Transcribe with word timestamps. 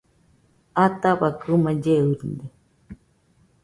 Ataua 0.85 1.27
kɨmaɨ 1.39 1.73
llerɨde 1.81 2.45